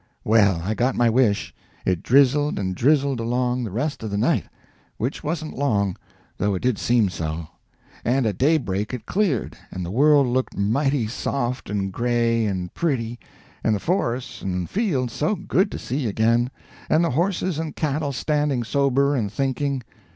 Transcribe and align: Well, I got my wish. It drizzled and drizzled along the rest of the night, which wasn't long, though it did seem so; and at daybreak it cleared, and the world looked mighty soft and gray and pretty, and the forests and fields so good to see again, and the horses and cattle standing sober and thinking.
Well, 0.23 0.61
I 0.63 0.73
got 0.73 0.95
my 0.95 1.11
wish. 1.11 1.53
It 1.85 2.01
drizzled 2.01 2.57
and 2.57 2.73
drizzled 2.73 3.19
along 3.19 3.63
the 3.63 3.69
rest 3.69 4.01
of 4.01 4.09
the 4.09 4.17
night, 4.17 4.45
which 4.97 5.23
wasn't 5.23 5.55
long, 5.55 5.95
though 6.39 6.55
it 6.55 6.63
did 6.63 6.79
seem 6.79 7.07
so; 7.07 7.49
and 8.03 8.25
at 8.25 8.39
daybreak 8.39 8.95
it 8.95 9.05
cleared, 9.05 9.55
and 9.69 9.85
the 9.85 9.91
world 9.91 10.25
looked 10.25 10.57
mighty 10.57 11.05
soft 11.05 11.69
and 11.69 11.93
gray 11.93 12.47
and 12.47 12.73
pretty, 12.73 13.19
and 13.63 13.75
the 13.75 13.79
forests 13.79 14.41
and 14.41 14.67
fields 14.71 15.13
so 15.13 15.35
good 15.35 15.69
to 15.69 15.77
see 15.77 16.07
again, 16.07 16.49
and 16.89 17.03
the 17.05 17.11
horses 17.11 17.59
and 17.59 17.75
cattle 17.75 18.11
standing 18.11 18.63
sober 18.63 19.15
and 19.15 19.31
thinking. 19.31 19.83